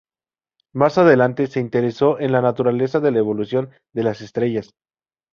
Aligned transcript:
Más 0.73 0.97
adelante 0.97 1.45
se 1.45 1.59
interesó 1.59 2.19
en 2.19 2.31
la 2.31 2.41
naturaleza 2.41 2.99
de 2.99 3.11
la 3.11 3.19
evolución 3.19 3.69
de 3.93 4.01
las 4.01 4.21
estrellas. 4.21 4.73